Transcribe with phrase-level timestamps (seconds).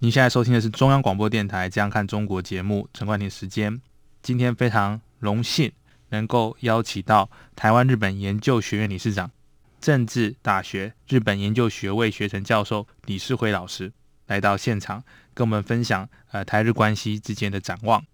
[0.00, 3.80] 您现在收听的是中央广播电台《这样看中国》节目，陈冠廷时间。
[4.22, 5.72] 今天非常荣幸
[6.10, 9.30] 能够邀请到台湾日本研究学院理事长、
[9.80, 13.90] 政治大学日本研究学位学程教授李世辉老师
[14.26, 18.04] 来到现场，跟我们分享呃台日关系之间的展望。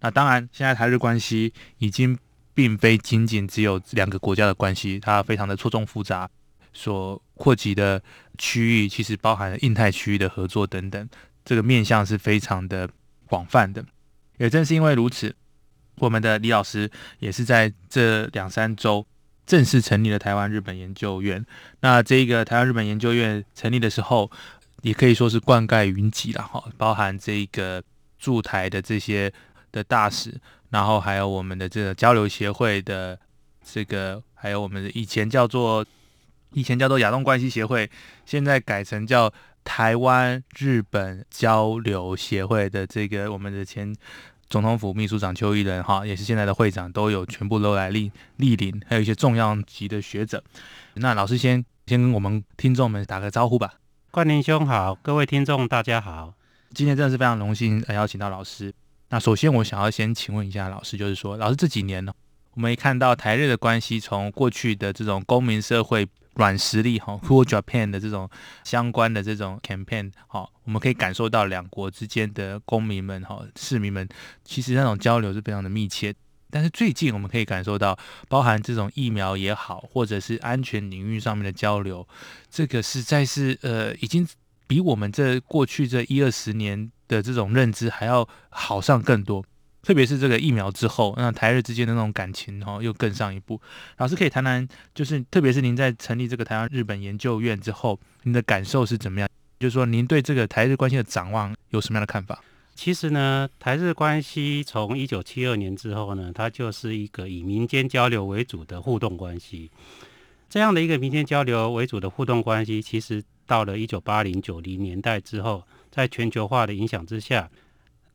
[0.00, 2.18] 那当然，现在台日关系已经
[2.54, 6.30] 并非仅仅只有两个国家的关系，它非常的错综复杂。
[6.76, 8.02] 所扩及的
[8.36, 11.08] 区域其实包含了印太区域的合作等等，
[11.42, 12.86] 这个面向是非常的
[13.26, 13.82] 广泛的。
[14.36, 15.34] 也正是因为如此，
[15.96, 19.06] 我们的李老师也是在这两三周
[19.46, 21.42] 正式成立了台湾日本研究院。
[21.80, 24.30] 那这个台湾日本研究院成立的时候，
[24.82, 27.82] 也可以说是灌溉云集了哈，包含这个
[28.18, 29.32] 驻台的这些
[29.72, 33.18] 的大使，然后还有我们的这个交流协会的
[33.64, 35.82] 这个，还有我们以前叫做。
[36.56, 37.88] 以前叫做亚东关系协会，
[38.24, 39.30] 现在改成叫
[39.62, 43.94] 台湾日本交流协会的这个我们的前
[44.48, 50.42] 总统府秘书长邱毅仁哈，也是现在的会长，都有全部都来莅莅临，还有一些重量级的学者。
[50.94, 53.74] 那老师先先跟我们听众们打个招呼吧。
[54.10, 56.32] 冠霖兄好，各位听众大家好，
[56.72, 58.72] 今天真的是非常荣幸邀请到老师。
[59.10, 62.14] 那首先我想要先请问一下老师，就是说老师这几年呢，
[62.54, 66.08] 我们一看到台日的关系从过去的这种公民社会。
[66.36, 68.30] 软实力哈，Cool Japan 的这种
[68.62, 74.08] 相关的这种 campaign 哈，我们可以感受到两国之间的公民们哈、市民们，
[74.44, 76.14] 其实那种交流是非常的密切。
[76.48, 77.98] 但是最近我们可以感受到，
[78.28, 82.06] 包含这种疫苗也好，或者是安全领域上面的交流，
[82.48, 84.26] 这个实在是呃，已经
[84.66, 89.44] 比我们这过去这一二十年的这种认知还要好上更多。
[89.86, 93.60] 特别是这个疫苗之后，那台日之间的那种感情哈，又更上一步。
[93.98, 99.28] 老师可以谈谈，就是特别是您在成立这个台湾日本研究院之后，您的感受是怎么样？
[99.60, 102.42] 就是说，您对这个台日关系的展望有什么样的看法？
[102.74, 109.70] 其实呢，台日关系从一九七二年之后呢，它就是一个以民间交流为主的互动关系。
[110.50, 117.48] 这样的一个民间交流为主的互动关系，其实到了一九八零九零年代之后，在全球化的影响之下。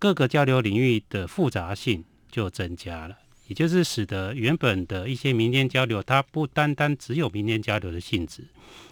[0.01, 8.47] 各个交流领域的复杂性就增加了，也就是使得原本的一些民间交流，它不单单只有民间交流的性质，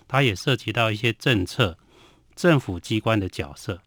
[0.08, 1.76] 它也涉及到一些政策、
[2.36, 3.82] 政府机关的角色。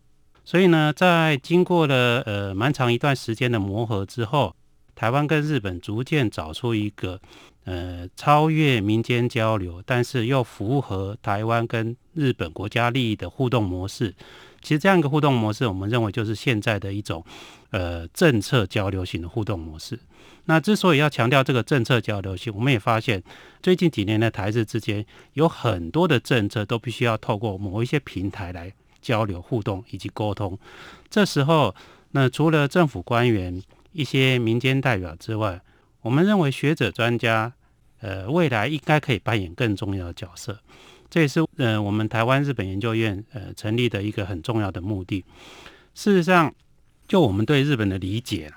[0.44, 4.56] 所以呢，在经过了呃蛮长一段时间的磨合之后，
[4.96, 7.20] 台湾跟日本逐渐找出一个
[7.62, 14.12] 呃超越民间交流，但是又符合台湾跟日本国家利益的互动模式。
[14.62, 17.24] 其实这样一个互动模式，我们认为就是现在的一种
[17.70, 19.98] 呃政策交流型的互动模式。
[20.46, 23.22] 那之所以要强调这个政策交流性，我们也发现
[23.62, 30.58] 最近几年的台日之间有很多的政策都必须要透过某一些平台来交流互动以及沟通。
[31.08, 31.74] 这时候，
[32.10, 33.62] 那除了政府官员、
[33.92, 35.60] 一些民间代表之外，
[36.00, 37.52] 我们认为学者专家
[38.00, 40.58] 呃未来应该可以扮演更重要的角色。
[41.12, 45.22] 这也是呃我们台湾日本研究院呃成立的一个很重要的目的。
[45.94, 46.54] 事实上，
[47.06, 48.50] 就我们对日本的理解，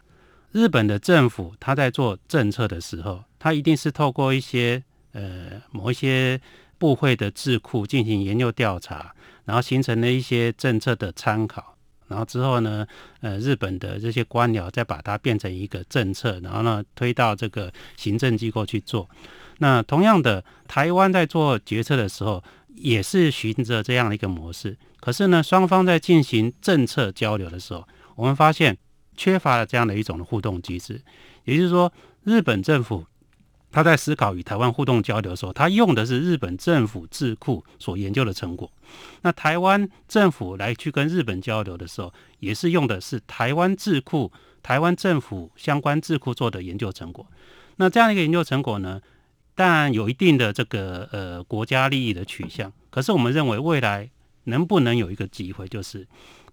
[0.53, 6.39] 日本的政府他在做政策的时候，他一定是透过一些呃某一些
[6.77, 11.75] 部会的智库进行研究调查，然后形成了一些政策的参考，
[12.07, 12.87] 然后之后呢，
[13.19, 19.09] 呃日本的这些官僚再把它变成一个政策，然后呢推到这个行政机构去做。
[19.59, 22.43] 那同样的，台湾在做决策的时候，
[22.75, 24.77] 也是循着这样的一个模式。
[24.99, 28.77] 可是呢，双方在进行政策交流的时候，我们发现
[29.15, 31.01] 缺乏了这样的一种互动机制。
[31.43, 31.91] 也就是说，
[32.23, 33.05] 日本政府
[33.71, 38.67] 他在思考与台湾互动交流的时候，他用的是日本政府智库所研究的成果；
[39.21, 44.31] 那台湾政府来去跟日本交流的时候，也是用的是台湾智库、
[44.63, 47.25] 台湾政府相关智库做的研究成果。
[47.77, 49.01] 那这样一个研究成果呢？
[49.55, 54.09] 但有一定的这个呃国家利益的取向，可是我们认为未来
[54.43, 56.05] 能不能有一个机会，就是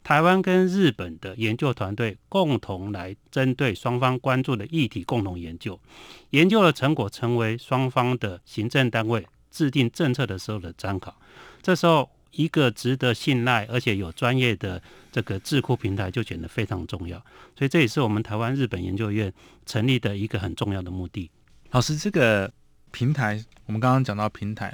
[0.04, 5.78] 台湾跟日本的研究团队共同来针对双方关注的议题共同研究，
[6.30, 11.14] 研究的成果成为双方的行政单位制定政策的时候的参考。
[11.60, 17.18] 这时候一个值得信赖而且有专业的这个智库平台就显得非常重要，
[17.56, 19.32] 所以这也是我们台湾日本研究院
[19.66, 21.30] 成立的一个很重要的目的。
[21.72, 22.52] 老师，这个
[22.92, 24.72] 平台我们刚刚讲到平台，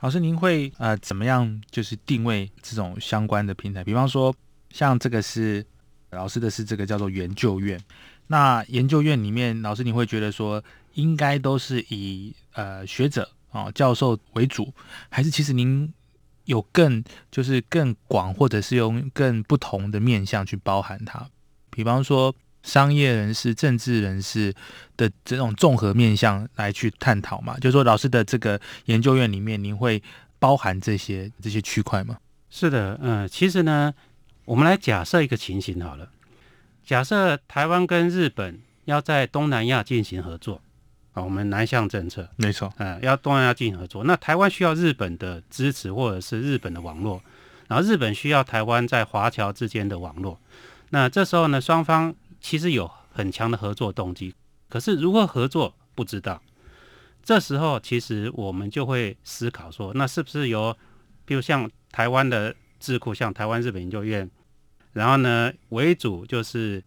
[0.00, 3.84] 老师您会呃怎么样就是定位这种相关的平台？
[3.84, 4.34] 比方说
[4.70, 5.66] 像这个是
[6.12, 7.78] 老师的是这个叫做研究院，
[8.28, 10.64] 那研究院里面老师你会觉得说
[10.94, 14.72] 应该都是以呃学者啊教授为主，
[15.10, 15.92] 还是其实您？
[16.48, 21.28] 有更就是更广，或者是用更不同的面向去包含它，
[21.68, 24.52] 比方说商业人士、政治人士
[24.96, 27.56] 的这种综合面向来去探讨嘛。
[27.58, 30.02] 就是说，老师的这个研究院里面，您会
[30.38, 32.18] 包含这些这些区块吗？
[32.50, 33.92] 是的，嗯，其实呢，
[34.44, 36.08] 我们来假设一个情形好了，
[36.84, 40.60] 假设台湾跟日本要在东南亚进行合作
[41.12, 41.22] 啊。
[41.22, 44.02] 我们南向政策没错，嗯，要东南亚进行合作。
[44.04, 47.20] 那台湾需要日本的支持，或者是日本的网络，
[47.66, 50.40] 然后日本需要台湾在华侨之间的网络。
[50.90, 54.34] 那这时候呢，双方其实有很强的合作动机，
[54.68, 56.42] 可是如何合作不知道。
[57.22, 60.76] 这时候其实我们就会思考说，那是不是由，
[61.24, 64.30] 比如像台湾的智库，像台湾日本研究院，
[64.92, 66.82] 然后呢为主，就是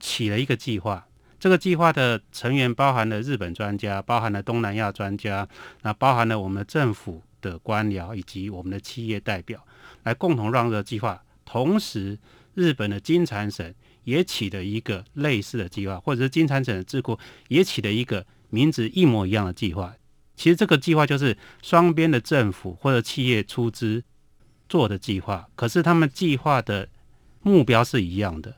[0.00, 1.06] 起了一个计划。
[1.38, 5.46] 这个计划的成员包含了日本专家，包含了东南亚专家，
[5.82, 9.62] 那包含了我们政府的官僚以及我们的企业代表，
[10.04, 11.22] 来共同让这个计划。
[11.44, 12.18] 同时，
[12.56, 13.74] 日本的金产省
[14.04, 17.18] 也起了一个类似的计划，或者是金产省的智库
[17.48, 19.94] 也起了一个名字一模一样的计划。
[20.34, 24.02] 其实这个计划就是双边的政府或者企业出资
[24.68, 26.88] 做的计划，可是他们计划的
[27.42, 28.56] 目标是一样的，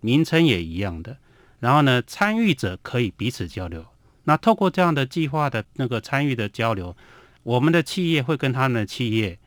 [0.00, 1.18] 名称也一样的。
[1.60, 3.84] 然后呢，参与者可以彼此交流。
[4.24, 6.96] 那透过这样的计划的那个参与的交流，
[7.42, 9.38] 我们的企业会跟他们的企业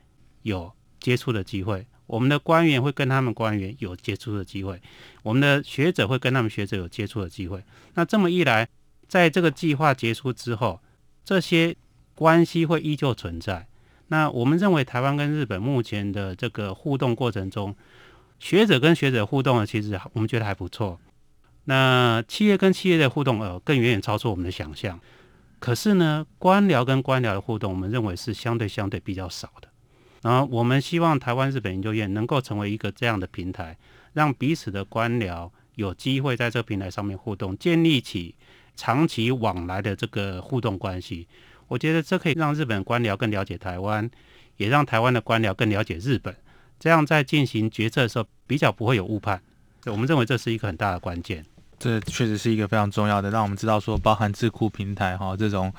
[0.42, 4.80] 有接触的机会，我们的官员会跟他们官员有接触的机会，
[5.22, 7.62] 我们的学者会跟他们学者有接触的机会。
[7.94, 8.68] 那这么一来，
[9.08, 10.80] 在这个计划结束之后，
[11.24, 11.74] 这些
[12.14, 13.66] 关系会依旧存在。
[14.08, 17.74] 那我们认为，台湾跟日本目前的这个互动过程中，
[18.38, 21.00] 学者跟学者互动的，其实我们觉得还不错。
[21.64, 25.00] 那企业跟企业的互动，呃，更远远超出我们的想象。
[25.58, 29.68] 可是呢，官僚跟官僚的互动，我们认为是相对相对比较少的。
[30.22, 33.76] 然后，我们希望台湾日本研究院能够成为一个这样的平台，
[34.12, 38.34] 让彼此的官僚有机会在这个平台上面互动，建立起
[38.76, 41.26] 长期往来的这个互动关系。
[41.66, 44.08] 我觉得这可以让日本官僚更了解台湾，
[44.56, 46.34] 也让台湾的官僚更了解日本。
[46.78, 49.42] 这样在进行决策的时候，比较不会有误判。
[49.86, 51.44] 我们认为这是一个很大的关键。
[51.78, 55.72] 这确实是一个非常重要的，让我们知道说，包含智库平台哈，这种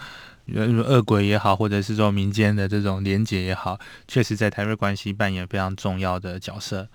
[0.48, 6.88] 恶鬼也好，或者是说民间的这种连结也好，确实在台日关系扮演非常重要的角色。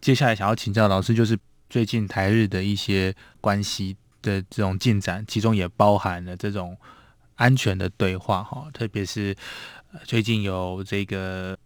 [0.00, 1.38] 接下来想要请教老师，就是
[1.70, 6.76] 最近台日的一些关系的这种进展，其中也包含了这种
[7.36, 9.34] 安全的对话哈，特别是
[10.04, 11.56] 最近有这个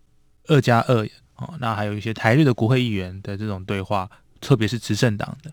[0.46, 4.10] 二加二哦，那还有一些台日的国会议员的这种对话，
[4.40, 5.50] 特别是执政党的。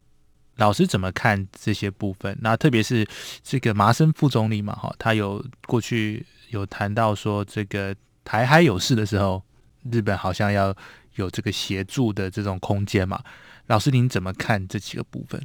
[0.57, 2.37] 老师怎么看这些部分？
[2.41, 3.07] 那特别是
[3.43, 9.43] 这个麻生副总理嘛，哈，他有过去有谈到说，这个台海有事的时候，
[9.91, 10.75] 日本好像要
[11.15, 13.21] 有这个协助的这种空间嘛。
[13.67, 15.41] 老师您怎么看这几个部分？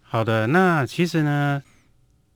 [0.00, 1.62] 好的，那其实呢，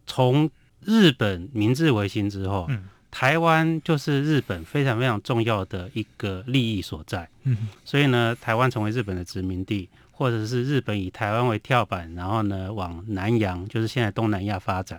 [0.06, 9.88] 从日本明治维新之后，嗯，台湾就是日本非常非常重要的一个利益所在，嗯，所以呢，台湾成为日本的殖民地。
[10.16, 14.98] 或者是日本以台湾为跳板，然后呢往南洋，就是现在东南亚发展，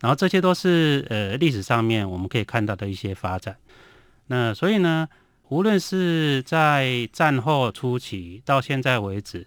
[0.00, 3.56] 然后这些都是呃历史上面我们可以看到的一些发展。
[4.28, 5.08] 那所以呢，
[5.48, 9.44] 无论是在战后初期到现在为止，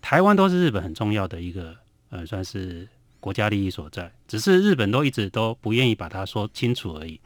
[0.00, 1.74] 台湾都是日本很重要的一个
[2.10, 7.20] 呃算是国家利益所在，只是日本都一直都不愿意把它说清楚而已。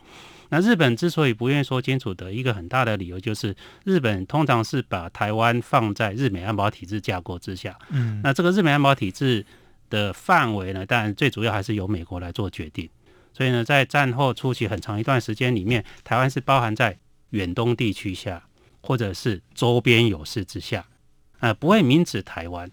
[0.54, 7.76] 那日本之所以不愿意说清楚的一个很大的理由，就是日本通常是把台湾放在日美安保体制架构之下。
[7.90, 9.44] 嗯，那这个日美安保体制
[9.90, 12.88] 的范围呢，当然最主要还是由美国来做决定。
[13.32, 16.96] 所以呢，在战后初期很长一段时间里面，台湾是包含在
[17.30, 18.44] 远东地区下，
[18.80, 20.84] 或者是周边有事之下，
[21.40, 22.70] 呃，不会明指台湾。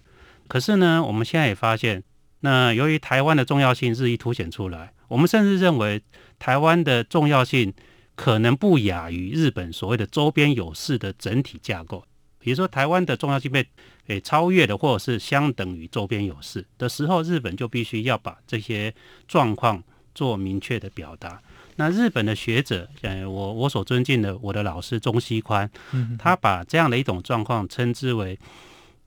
[0.48, 2.04] 可是呢，我们现在也发现，
[2.42, 6.02] 那由于台湾的重要性日益凸显出来，我们甚至认为。
[6.42, 7.72] 台湾的重要性
[8.16, 12.04] 可能不亚于日本所谓的周边有事的整体架构。
[12.40, 13.64] 比如说，台湾的重要性被
[14.08, 18.92] 诶超越的，或者是相等于周边有事的时候，日本就必须要把这些
[19.28, 19.84] 状况
[20.16, 21.40] 做明确的表达。
[21.76, 28.40] 那日本的学者，呃，我我所尊敬的我的老师中西宽，嗯他把这样的一种状况称之为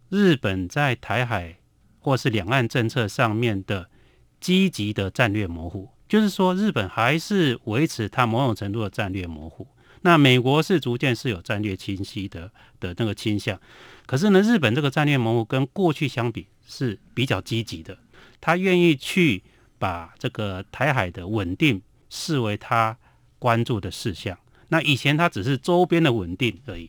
[0.08, 1.56] 日本在台海
[1.98, 3.90] 或是两岸政策上面的
[4.38, 9.66] 积极的战略模糊，就是说日本还是维持它某种程度的战略模糊。
[10.02, 13.60] 那美国是逐渐是有战略清晰的的那个倾向，
[14.06, 17.98] 可是呢，日本这个战略模糊跟过去相比是比较积极的，
[18.40, 19.42] 他愿意去
[19.76, 22.96] 把这个台海的稳定视为他
[23.40, 24.38] 关注的事项。
[24.68, 26.88] 那以前它只是周边的稳定而已，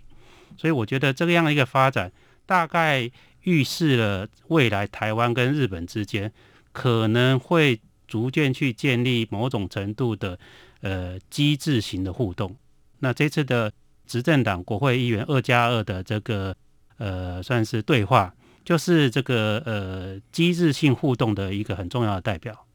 [0.55, 2.12] 所以我觉得这个样的一个发展，
[2.46, 3.10] 大概
[3.41, 6.32] 预示了未来台湾跟日本之间
[6.72, 10.38] 可能会逐渐去建立某种程度的
[10.81, 12.55] 呃机制型的互动。
[13.00, 13.71] 那这次的
[14.07, 16.55] 执政党国会议员二加二的这个
[16.97, 18.33] 呃算是对话，
[18.63, 22.65] 就是这个呃机制性互动的一个很重要的代表。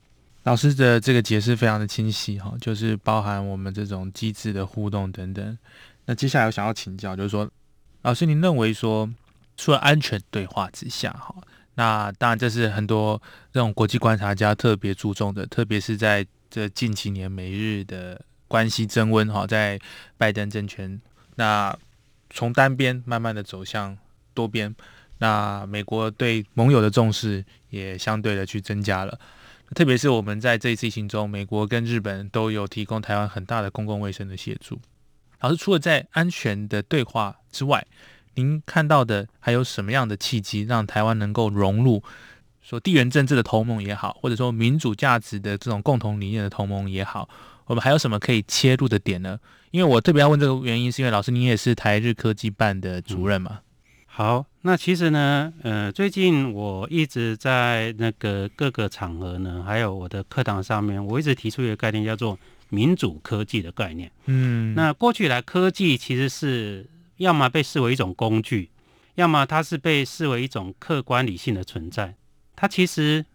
[0.43, 5.59] 老师的这个解释非常的清晰哈，就是包含我们这种机制的互动等等。
[6.07, 7.49] 那接下来我想要请教，就是说，
[8.03, 9.09] 老师您认为说，
[9.57, 11.35] 除了安全对话之下哈，
[11.81, 13.17] 那当然这是很多
[13.51, 18.21] 这种国际观察家特别注重的，特别是在这近几年美日的。
[18.51, 19.79] 关系增温哈，在
[20.19, 21.01] 拜登政权，
[21.37, 21.73] 那
[22.31, 23.97] 从单边慢慢的走向
[24.35, 24.75] 多边，
[25.19, 29.17] 那美国对盟友的重视也相对的去增加了。
[29.77, 34.81] 特别是我们在这一次疫情中，美国跟日本都有提供台湾很大的公共卫生的协助。
[35.39, 37.87] 老师，除了在安全的对话之外，
[38.41, 42.03] 您看到的还有什么样的契机，让台湾能够融入
[42.63, 47.29] 说地缘政治的同盟也好，或者说民主价值的这种共同理念的同盟也好？
[47.67, 49.39] 我们还有什么可以切入的点呢？
[49.71, 53.61] 因为我特别要问这个原因，是因为老师您也是台日科技办的主任嘛。
[54.07, 62.37] 好，那其实呢，呃，最近我一直在那个各个场合呢，还有我的课堂上面，我一直提出一个概念，叫做
[62.69, 64.11] 民主科技的概念。
[64.27, 66.85] 嗯，那过去来，科技其实是
[67.21, 68.71] 要么被视为一种工具，
[69.15, 72.15] 要么它是被视为一种客观理性的存在。
[72.57, 73.27] 它其实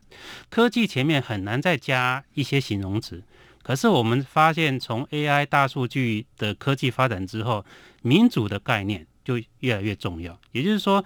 [0.50, 3.24] 科技前面很难再加一些形容词。
[3.62, 7.64] 可是我们发现，从 AI 大数据的科技发展之后，
[8.02, 10.40] 民主的概念就越来越重要。
[10.52, 11.06] 也就是说，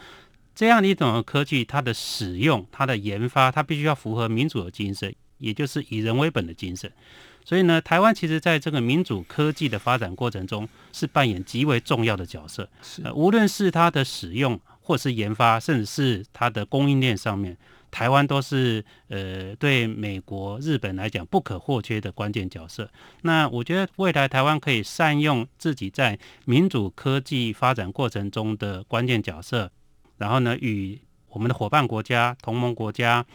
[0.55, 6.89] 这样的一种科技，它的使用、它的研发，它必须要符合民主的精神，也就是以人为本的精神。
[7.49, 12.69] 所以呢，台湾其实在这个民主科技的发展过程中，是扮演极为重要的角色。
[13.03, 17.57] 呃，无论是它的使用，或是研发，甚至是它的供应链上面。
[17.89, 22.87] 台湾都是呃对美国、日本来讲不可或缺的关键角色。
[23.23, 29.71] 那我觉得未来台湾可以善用自己在民主科技发展过程中的关键角色，
[30.17, 33.25] 然后呢与我们的伙伴国家、同盟国家，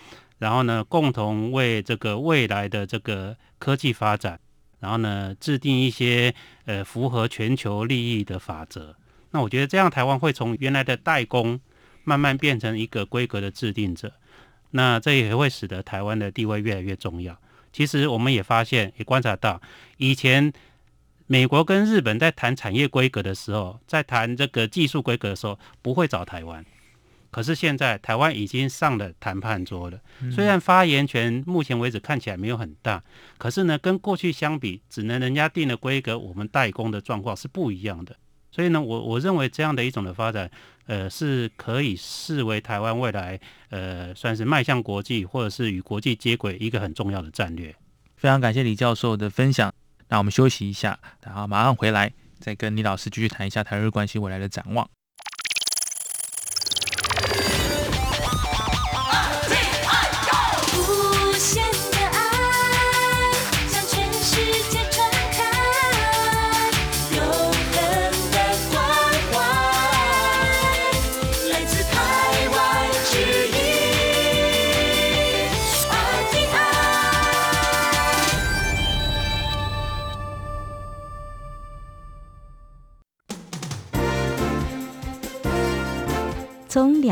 [0.44, 4.38] 然后呢共同为这个未来的这个科技发展，
[4.78, 6.34] 然后呢制定一些
[6.66, 8.94] 呃符合全球利益的法则。
[9.30, 11.58] 那我觉得这样台湾会从原来的代工
[12.04, 14.12] 慢慢变成一个规格的制定者。
[14.72, 17.34] 那这也会使得台湾的地位越来越重要。
[17.72, 19.58] 其实我们也发现，也观察到，
[19.96, 20.52] 以前
[21.26, 26.62] 美国跟日本在谈产业规格的时候，在谈这个技术规格的时候，不会找台湾。
[27.34, 29.98] 可是现在台湾已经上了谈判桌了。
[30.30, 33.02] 虽然发言权目前为止看起来没有很大，
[33.38, 38.14] 可是呢，跟过去相比，只能人家定的规格，我们代工的状况是不一样的。
[38.52, 40.48] 所以呢，我我认为这样的一种的发展，
[40.86, 47.74] 呃，是可以视为台湾未来呃，算是迈向国际或者是与国际接轨一个很重要的战略。
[48.16, 49.74] 非常感谢李教授的分享。
[50.06, 54.88] 那我们休息一下，然后马上回来，再跟李老师继续谈一下台日关系未来的展望。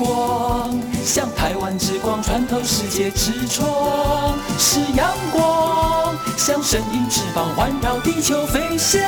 [0.00, 0.72] 光，
[1.04, 8.98] 像台湾之光穿透世界之窗；是阳光，像神鹰翅膀环绕地球飞翔。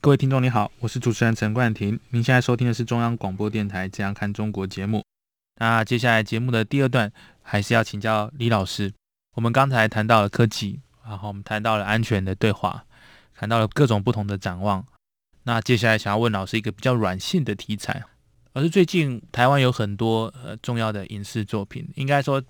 [0.00, 2.00] 各位听众你好，我是主持人陈冠廷。
[2.10, 5.04] 您现在收听的是中央广播电台《这样看中国》节目。
[5.60, 8.92] 那接下来节目的第二段，还是要请教李老师。
[9.36, 12.86] 我们刚才谈到了科技，然后我们谈到了安全的对话，
[13.36, 14.84] 谈到了各种不同的展望。
[15.48, 18.04] 那接下来想要问老师一个比较软性的题材，
[18.52, 22.42] 而是最近台湾有很多呃重要的影视作品，应该说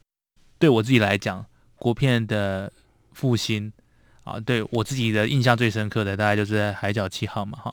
[0.59, 2.73] 对我自己来讲，国片的
[3.13, 3.73] 复兴
[4.25, 7.73] 啊，对我自己的印象最深刻的大概就是《海角七号》嘛哈。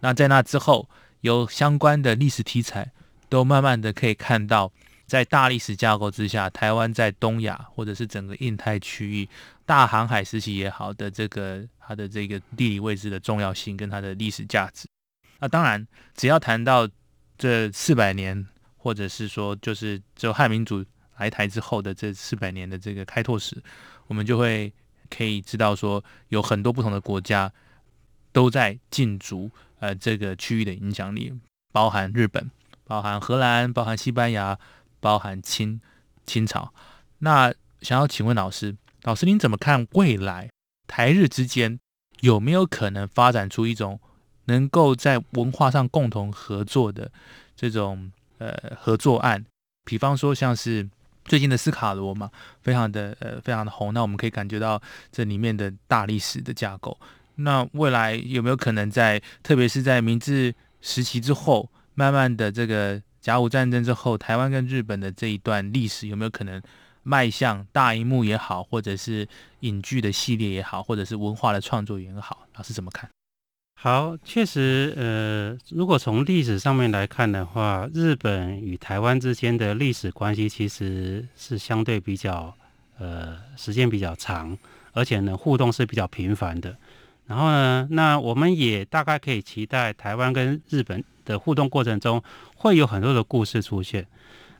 [0.00, 0.88] 那在那之后，
[1.20, 2.90] 有相关的历史题材
[3.28, 4.72] 都慢慢的可以看到，
[5.06, 9.28] 在大历史架构之下，台湾在东亚或者是整个印太区域。
[9.66, 14.86] 大航海时期也好的这个它的这个地理位置的重要性跟它的历史价值，
[15.38, 16.86] 那当然只要谈到
[17.38, 18.46] 这四百年，
[18.76, 20.84] 或者是说就是只有汉民族
[21.16, 23.56] 来台之后的这四百年的这个开拓史，
[24.06, 24.70] 我们就会
[25.08, 27.50] 可以知道说有很多不同的国家
[28.32, 31.32] 都在进驻呃这个区域的影响力，
[31.72, 32.50] 包含日本，
[32.84, 34.58] 包含荷兰，包含西班牙，
[35.04, 35.78] 包含清
[36.24, 36.72] 清朝。
[37.18, 38.74] 那想要请问老师。
[39.02, 40.48] 老师，您怎么看未来
[40.86, 41.78] 台日之间
[42.20, 44.00] 有没有可能发展出一种
[44.46, 47.12] 能够在文化上共同合作的
[47.54, 49.44] 这种呃合作案？
[49.84, 50.88] 比方说像是
[51.26, 52.30] 最近的斯卡罗嘛，
[52.62, 53.92] 非常的呃非常的红。
[53.92, 54.80] 那我们可以感觉到
[55.12, 56.98] 这里面的大历史的架构。
[57.34, 66.60] 那未来有没有可能在特别是在明治时期之后，慢慢的这个甲午战争之后，台湾跟日本的这一段历史有没有可能？
[67.06, 69.28] 迈向大荧幕也好，或者是
[69.60, 73.10] 影剧的系列也好，或者是文化的创作也好，老师怎么看？
[73.78, 82.54] 好，确实，呃，如果从历史上面来看的话，日本与台湾之间的历史关系其实是相对比较，
[82.98, 84.56] 呃，时间比较长，
[84.92, 86.74] 而且呢，互动是比较频繁的。
[87.26, 92.22] 然后呢，那我们也大概可以期待台湾跟日本的互动过程中
[92.64, 94.06] 会有很多的故事出现。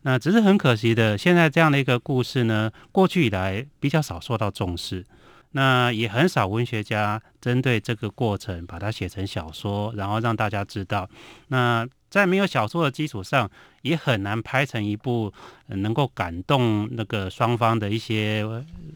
[0.03, 5.07] 那只是很可惜的，现在这样的一个故事呢，过去以来比较少受到重视，
[5.53, 11.09] 那也很少文学家针对这个过程把它写成小说，然后让大家知道。
[11.49, 15.33] 那在没有小说的基础上，也很难拍成一部
[15.69, 18.47] 能够感动那个双方的一些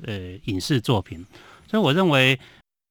[0.05, 1.25] 呃影视作品。
[1.66, 2.38] 所以我认为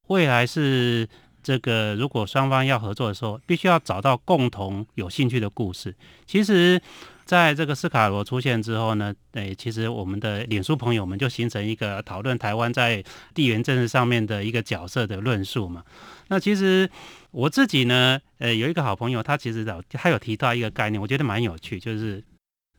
[0.07, 1.07] 未来是
[1.47, 5.95] 这个，如果双方要合作的时候，必须要找到共同有兴趣的故事。
[6.25, 6.81] 其实。
[7.27, 15.83] 在这个斯卡罗出现之后呢，诶，其实我们的脸书朋友们就形成一个讨论台湾在地缘政治上面的一个角色的论述嘛。
[16.29, 16.89] 那其实
[17.31, 22.23] 我自己呢，呃，有一个好朋友，他其实有他有提到一个概念，我觉得蛮有趣，就是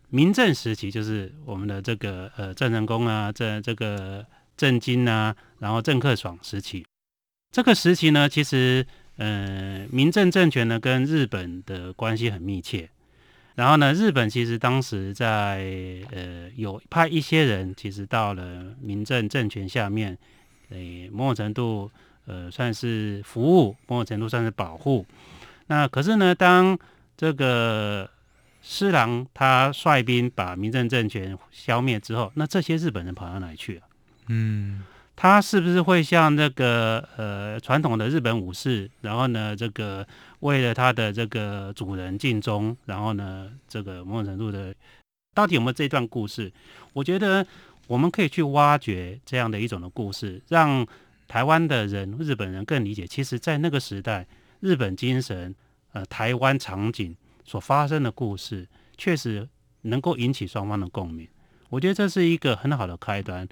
[0.08, 4.24] 民政时期，就是我们的这个呃郑成功啊，这这个
[4.56, 6.86] 郑经啊，然后郑克爽时期，
[7.50, 12.88] 这个时期呢，其实呃民政政权呢跟日本的关系很密切。
[13.54, 15.64] 然后呢，日本其实当时在
[16.12, 20.16] 呃有派一些人，其实到了民政政权下面，
[20.68, 21.90] 诶某种程度
[22.26, 25.04] 呃算是服务，某种程度算是保护。
[25.66, 26.78] 那可是呢，当
[27.16, 28.08] 这个
[28.62, 33.82] 施琅他率兵把民政政权消灭之后，那这些日本人跑到哪里去了？
[34.28, 34.84] 嗯。
[35.20, 40.06] 他是不是会像那个呃传统的日本武士，然后呢，这个
[40.38, 44.72] 为了他的这个主人尽忠，然后呢，这个某种程度的，
[45.34, 46.52] 到底有没有这段故事？
[46.92, 47.44] 我觉得
[47.88, 50.86] 我们可以去挖掘这样的一种的故事，让
[51.26, 54.24] 台湾的人、日本人更理解，其实在那个时代，
[54.60, 55.52] 日本精神、
[55.94, 59.48] 呃台湾场景所发生的故事，确实
[59.82, 61.26] 能够引起双方的共鸣。
[61.70, 63.48] 我觉得这是一个很好的开端。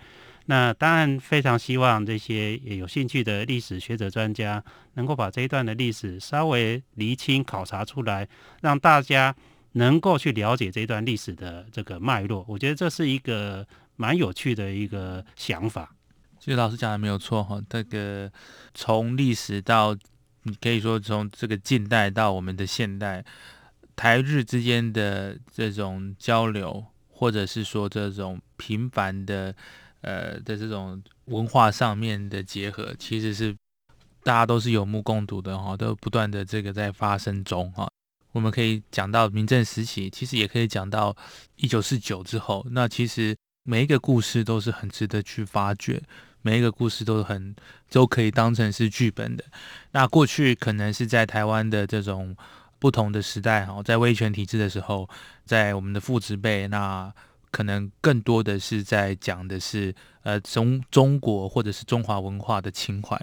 [0.49, 4.63] 那当然非常希望这些也有兴趣的历史学者专家
[4.95, 8.29] 能够把这一段的历史稍微厘清考察出来，
[8.63, 9.35] 让大家
[9.73, 12.45] 能够去了解这一段历史的这个脉络。
[12.49, 15.93] 我觉得这是一个蛮有趣的一个想法。
[16.39, 18.31] 其实老师讲的没有错哈，这个
[18.73, 19.97] 从历史到
[20.45, 23.25] 你可以说从这个近代到我们的现代，
[23.97, 29.53] 台日之间的这种交流，或者是说这种频繁的。
[30.01, 33.55] 呃的这种文化上面的结合，其实是
[34.23, 37.89] 大家都是有目共睹的哈，都不断的这个在发生中哈。
[38.33, 41.17] 我们可以讲到民政时期，其实也可以讲到
[41.57, 42.67] 一九四九之后。
[42.71, 46.03] 那其实每一个故事都是很值得去发掘，
[46.43, 47.57] 每一个故事都很
[47.91, 49.45] 都可以当成是剧本的。
[49.93, 52.37] 那过去可能是在台湾的这种
[52.79, 55.09] 不同的时代哈，在威权体制的时候，
[55.47, 57.11] 在我们的父执辈，那
[57.57, 63.19] 可能更多的是在讲的是呃中中国或者是中华文化的情怀。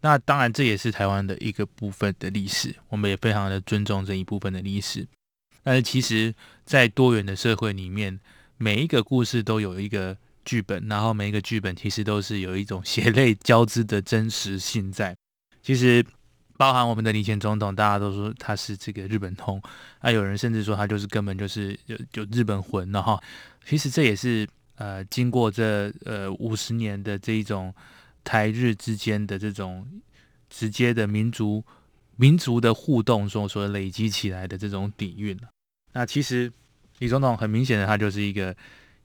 [0.00, 5.06] 那当然，这也是台湾的一个部分的历史，我们也非常的尊重这一部分的历史。
[5.62, 6.34] 但是，其实，
[6.64, 8.18] 在多元的社会里面，
[8.56, 15.14] 每一个故事都有一个剧本，然后每一个剧本其实都是有一种 血泪交织的真实性在。
[15.62, 16.02] 其实，
[16.56, 19.62] 包含我们的李前总统，大家都说他是这个日本通，
[20.00, 23.22] 啊，有人甚至说他就是根本就是有有日本魂了哈。
[23.64, 27.74] 其实这也是呃，经过这呃五十年的这一种。
[28.28, 29.86] 台日之间的这种
[30.50, 31.62] 直接的民族
[32.16, 35.38] 民族的互动中所累积起来的这种底蕴
[35.92, 36.52] 那其实
[36.98, 38.52] 李总统很明显的他就是一个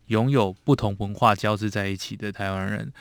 [0.07, 2.91] 拥有不同文化交织在一起的台湾人。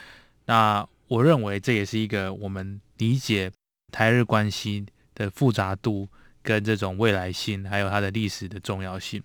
[0.44, 3.50] 那我认为这也是一个我们理解
[3.90, 6.08] 台日关系的复杂度
[6.42, 9.22] 跟这种未来性，还有它的历史的重要性。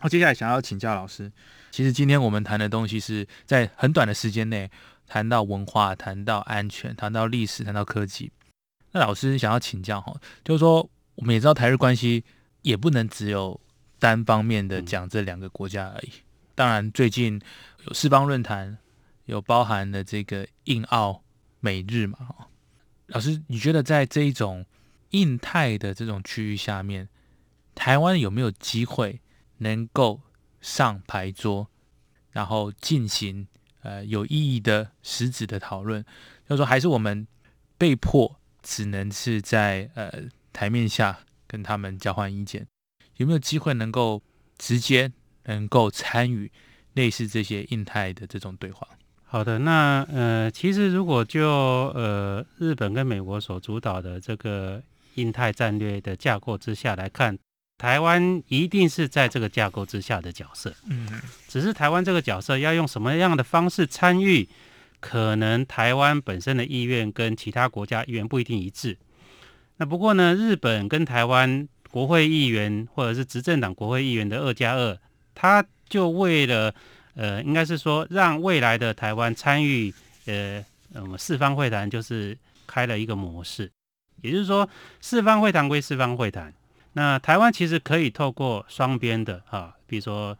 [0.00, 1.30] 那接下来想要请教老师，
[1.70, 4.70] 其实今天我们谈的东西是在很短的时间内。
[5.10, 8.30] 谈到文化，谈到安全，谈到历史，谈到科技，
[8.92, 12.22] 那老师想要请教哈，就是说我们也知道台日关系
[12.60, 13.58] 也不能只有
[13.98, 16.12] 单方面的讲这两个国家而已。
[16.54, 17.40] 当然，最近
[17.86, 18.76] 有四方论坛，
[19.24, 21.22] 有包含了这个印澳
[21.60, 22.48] 美日嘛哈。
[23.08, 24.64] 老师，你觉得在这一种
[25.10, 27.08] 印太的这种区域下面，
[27.74, 29.20] 台湾有没有机会
[29.58, 30.22] 能够
[30.60, 31.68] 上牌桌，
[32.30, 33.46] 然后进行？
[33.82, 36.04] 呃，有意义的实质的讨论，
[36.48, 37.26] 就说还是我们
[37.78, 42.66] 被迫只能是在呃台面下跟他们交换意见，
[43.18, 44.20] 有没有机会能够
[44.58, 45.12] 直接
[45.44, 46.50] 能够参与
[46.94, 48.97] 类似这些印太的这种对话？
[49.30, 54.82] 好的，那呃，其实如果就呃日本跟美国所主导的这个
[55.14, 57.38] 印太战略的架构之下来看。
[57.76, 61.06] 台湾一定是在这个架构之下的角色，嗯，
[61.46, 64.48] 只是台湾这个角色要用什么样的方式参与，
[64.98, 68.98] 可能台湾本身的意愿跟其他国家意愿不一定一致。
[69.76, 74.98] 那不过呢，日本跟台湾国会议员或者是执政党国会议员的二加二，
[75.36, 76.74] 他就为了
[77.18, 79.92] 呃，应该是说让未来的台湾参与
[80.26, 83.68] 呃，嗯，四方会谈，就是开了一个模式，
[84.22, 84.68] 也就是说
[85.00, 86.54] 四方会谈归四方会谈。
[86.92, 90.38] 那台湾其实可以透过双边的啊，比如说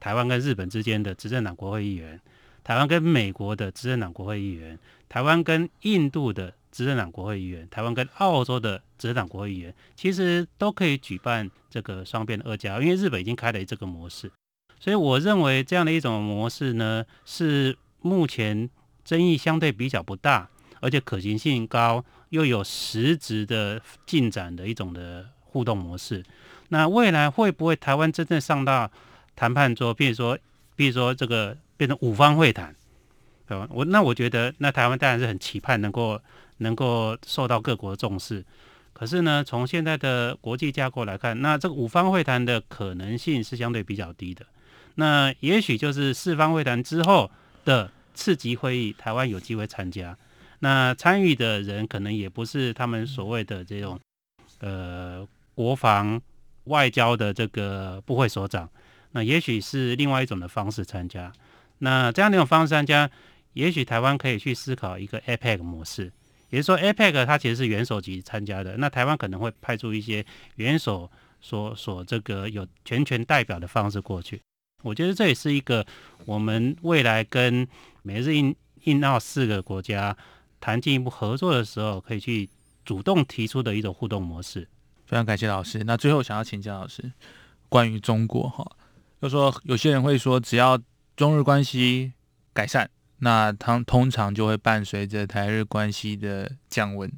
[0.00, 2.20] 台湾跟日本之间的执政党国会议员，
[2.64, 4.76] 台湾跟美国的执政党国会议员，
[5.08, 14.30] 台湾跟印度的执政党国会议员，台湾跟澳洲的执政党国会议员，其实都可以举办这个双边的二加，因为日本已经开了这个模式，
[14.78, 18.68] 所以我认为这样的一种模式呢，是目前
[19.04, 20.48] 争议相对比较不大，
[20.80, 25.26] 而且可行性高，又有实质的进展的一种的。
[25.48, 26.22] 互动模式，
[26.68, 28.90] 那未来会不会台湾真正上到
[29.34, 29.94] 谈判桌？
[29.94, 30.38] 比如说，
[30.74, 32.76] 比如说这个变成五方会谈，
[33.48, 33.66] 对吧？
[33.70, 36.20] 我那我觉得，那台湾当然是很期盼能够
[36.58, 38.44] 能够受到各国重视。
[38.92, 44.44] 可是呢，从现在的国际架构来看，那这个五方会谈的可能性是相对比较低的。
[44.96, 47.30] 那也许就是四方会谈之后
[47.64, 50.18] 的次级会议，台湾有机会参加。
[50.58, 53.98] 那参与的人可能也不是他们所谓的这种
[54.58, 55.26] 呃。
[55.56, 56.20] 国防
[56.64, 58.68] 外交的这个部会所长，
[59.12, 61.32] 那也许是另外一种的方式参加。
[61.78, 63.10] 那这样的一种方式参加，
[63.54, 66.12] 也许台湾可以去思考一个 APEC 模式，
[66.50, 70.22] 也就是说 APEC 它其实是元首级参加的，那台湾可能会派出一些
[70.56, 74.38] 元首所所这个有全权代表的方式过去。
[74.82, 75.86] 我觉得这也是一个
[76.24, 77.66] 我们未来跟
[78.02, 80.16] 美日印印澳四个国家
[80.60, 82.48] 谈进一步合作的时候，可以去
[82.84, 84.68] 主动提出的一种互动模式。
[85.06, 85.82] 非常感谢老师。
[85.84, 87.12] 那最后想要请教老师，
[87.68, 88.64] 关于中国哈，
[89.20, 90.78] 就说有些人会说，只要
[91.16, 92.12] 中日关系
[92.52, 97.10] 改善，那它通常就会伴随着台日关系的降温。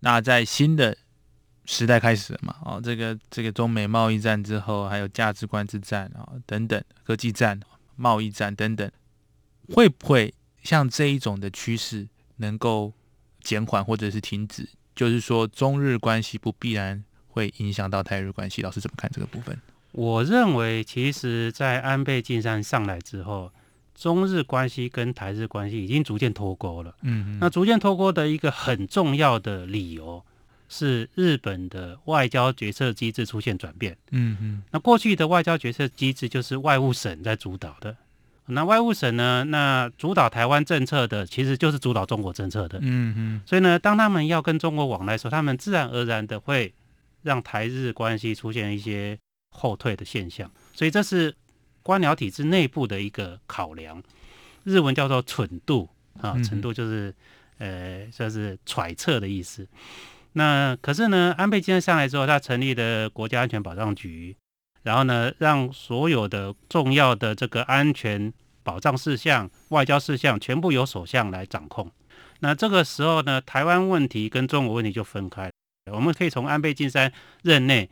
[0.00, 0.96] 那在新的
[1.64, 2.56] 时代开始了嘛？
[2.64, 7.60] 哦，这个这个中美贸易战之后，还有价值观之战啊等等，科技战、
[7.96, 8.90] 贸易战等等，
[9.72, 12.92] 会不会像这一种的趋势能够
[13.40, 14.68] 减缓或者是停止？
[14.94, 17.04] 就是说，中日关系不必然。
[17.34, 19.58] 会影响到台日关系，老师怎么看这个部分？
[19.92, 23.50] 我认为，其实，在安倍晋三上来之后，
[23.94, 26.94] 中日关系跟台日关系已经逐渐脱钩了。
[27.00, 30.22] 嗯那逐渐脱钩的一个很重要的理由
[30.72, 33.94] 是日本的外交决策机制出现转变。
[34.10, 37.94] 嗯嗯那过去的外交决策机制就是外务省在主导的。
[38.46, 39.44] 那外务省呢？
[39.44, 42.78] 那主导台湾政策的其实就是主导中国政策的。
[42.80, 46.72] 嗯嗯所以呢，当他们要跟中国往来的时候，他们自然而然的会
[47.22, 49.16] 让台日关系出现一些
[49.50, 50.50] 后退的现象。
[50.74, 51.34] 所以这是
[51.82, 54.02] 官僚体制内部的一个考量。
[54.64, 55.88] 日文叫做“蠢度”
[56.20, 57.14] 啊嗯，蠢度就是
[57.58, 59.66] 呃，算是揣测的意思。
[60.34, 64.36] 那可是呢，安倍晋三上来之后，他成立了国家安全保障局，
[64.82, 71.90] 然后呢，让所有的重要的这个安全保障事项、外交事项全部由首相来掌控。
[72.40, 75.50] 那这个时候呢，台湾问题跟中国问题就分开。
[75.92, 77.90] 我们可以从安倍晋三任内，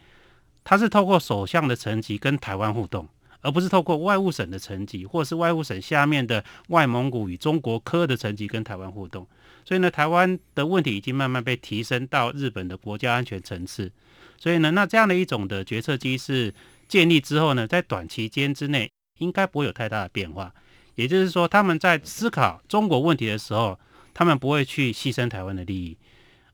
[0.64, 3.08] 他是透过首相的层级跟台湾互动，
[3.42, 9.26] 而不是透过外务省的层级，或是外务省下面的外蒙古与中国科的层级跟台湾互动。
[9.64, 13.90] 所以呢，台湾的问题已经慢慢被提升到日本的国家安全层次。
[14.36, 16.54] 所以呢，那这样的一种的决策机制
[16.88, 20.52] 建立之后呢，在短期间之内应该不会有太大的变化。
[20.96, 23.78] 也就是说，他们在思考中国问题的时候，
[24.12, 25.96] 他们不会去牺牲台湾的利益，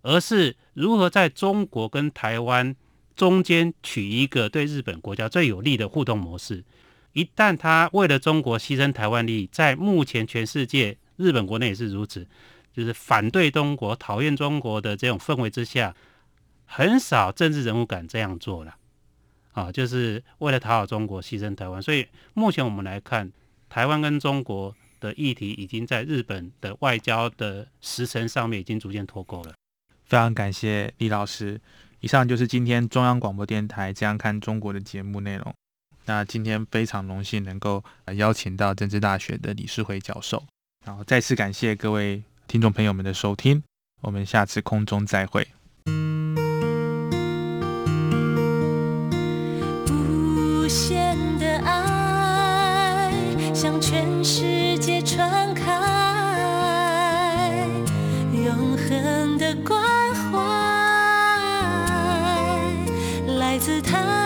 [0.03, 2.77] 而是如何在中国跟台湾
[3.17, 6.65] 中间取一个对日本国家最有利的互动模式。
[7.13, 12.29] 一旦他为了中国牺牲台湾利益，在目前全世界日本国内也是如此，
[12.77, 15.97] 就是反对中国、讨厌中国的这种氛围之下，
[16.67, 18.77] 很少政治人物敢这样做了。
[19.53, 21.83] 啊，就是为了讨好中国牺牲台湾。
[21.83, 23.33] 所以目前我们来看，
[23.71, 29.55] 台湾跟中国的议题已经在日本的外交的时程上面已经逐渐脱钩了。
[30.05, 31.59] 非常感谢李老师。
[32.01, 35.55] 以上就是今天中央广播电台《这样看中国》的节目内容。
[36.05, 37.83] 那今天非常荣幸能够
[38.15, 40.45] 邀请到政治大学的李世辉教授，
[40.85, 43.65] 然后再次感谢各位听众朋友们的收听，
[44.03, 45.47] 我们下次空中再会。
[49.91, 53.13] 无限的爱
[53.53, 55.73] 向全世界传开，
[58.33, 59.83] 永恒的关
[60.15, 60.39] 怀
[63.39, 64.26] 来自他